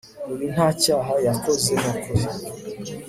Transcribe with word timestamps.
uyu 0.33 0.45
ntacyaha 0.53 1.13
yakoze 1.27 1.71
nukuri 1.81 2.25